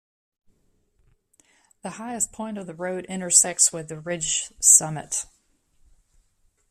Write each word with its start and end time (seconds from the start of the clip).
The 1.83 1.91
highest 2.01 2.31
point 2.31 2.57
of 2.57 2.65
the 2.65 2.73
road 2.73 3.05
intersects 3.05 3.71
with 3.71 3.87
the 3.87 3.99
ridge 3.99 4.51
summit. 4.59 5.27